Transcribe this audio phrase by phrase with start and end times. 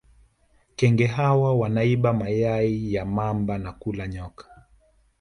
[0.75, 4.65] kenge hawa wanaiba mayai ya mamba na kula nyoka